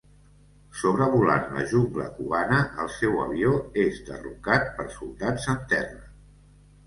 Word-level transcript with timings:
Sobrevolant 0.83 1.43
la 1.57 1.65
jungla 1.73 2.05
cubana, 2.15 2.57
el 2.85 2.89
seu 2.95 3.21
avió 3.25 3.53
és 3.83 4.01
derrocat 4.07 4.67
per 4.79 4.87
soldats 4.95 5.47
en 5.53 5.61
terra. 5.75 6.01